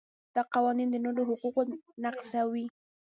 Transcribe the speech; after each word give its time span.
دا 0.35 0.41
قوانین 0.53 0.89
د 0.91 0.95
نورو 1.05 1.21
حقوق 1.29 1.55
نقضوي. 2.03 2.65